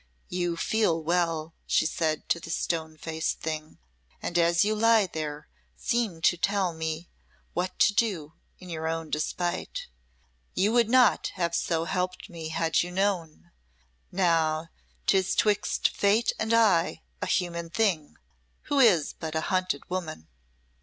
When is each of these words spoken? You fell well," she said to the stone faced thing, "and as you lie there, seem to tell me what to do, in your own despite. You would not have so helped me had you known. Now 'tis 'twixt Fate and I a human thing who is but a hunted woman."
You 0.29 0.57
fell 0.57 0.99
well," 0.99 1.53
she 1.67 1.85
said 1.85 2.27
to 2.29 2.39
the 2.39 2.49
stone 2.49 2.97
faced 2.97 3.39
thing, 3.39 3.77
"and 4.19 4.35
as 4.39 4.65
you 4.65 4.73
lie 4.73 5.05
there, 5.05 5.47
seem 5.77 6.21
to 6.23 6.37
tell 6.37 6.73
me 6.73 7.07
what 7.53 7.77
to 7.77 7.93
do, 7.93 8.33
in 8.57 8.67
your 8.67 8.87
own 8.87 9.11
despite. 9.11 9.85
You 10.55 10.71
would 10.73 10.89
not 10.89 11.27
have 11.35 11.53
so 11.53 11.85
helped 11.85 12.31
me 12.31 12.47
had 12.49 12.81
you 12.81 12.89
known. 12.89 13.51
Now 14.11 14.69
'tis 15.05 15.35
'twixt 15.35 15.89
Fate 15.89 16.31
and 16.39 16.51
I 16.51 17.03
a 17.21 17.27
human 17.27 17.69
thing 17.69 18.15
who 18.63 18.79
is 18.79 19.13
but 19.13 19.35
a 19.35 19.41
hunted 19.53 19.87
woman." 19.87 20.29